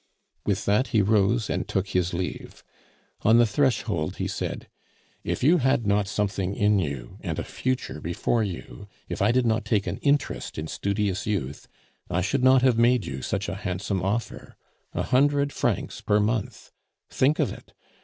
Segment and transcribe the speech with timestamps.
[0.47, 2.63] With that he rose and took his leave.
[3.21, 4.67] On the threshold he said,
[5.23, 9.45] "If you had not something in you, and a future before you; if I did
[9.45, 11.67] not take an interest in studious youth,
[12.09, 14.55] I should not have made you such a handsome offer.
[14.93, 16.71] A hundred francs per month!
[17.11, 17.73] Think of it!